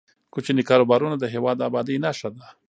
کوچني 0.33 0.63
کاروبارونه 0.69 1.15
د 1.19 1.25
هیواد 1.33 1.55
د 1.57 1.61
ابادۍ 1.69 1.95
نښه 2.05 2.29
ده. 2.35 2.45